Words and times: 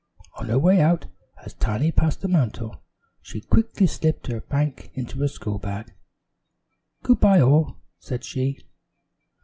On 0.37 0.47
her 0.49 0.57
way 0.57 0.81
out 0.81 1.05
as 1.45 1.53
Tiny 1.53 1.91
passed 1.91 2.21
the 2.21 2.27
mantel, 2.27 2.81
she 3.21 3.39
quickly 3.39 3.85
slipped 3.85 4.25
her 4.25 4.41
bank 4.41 4.89
into 4.95 5.19
her 5.19 5.27
school 5.27 5.59
bag. 5.59 5.93
"Good 7.03 7.19
by, 7.19 7.39
all," 7.39 7.77
said 7.99 8.23
she. 8.25 8.63